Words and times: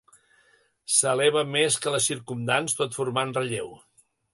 S'eleva 0.93 1.45
més 1.57 1.79
que 1.85 1.95
les 1.97 2.11
circumdants, 2.13 2.79
tot 2.83 3.01
formant 3.01 3.41
relleu. 3.41 3.75